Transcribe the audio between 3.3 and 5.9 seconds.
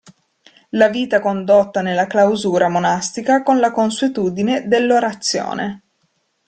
con la consuetudine dell'orazione.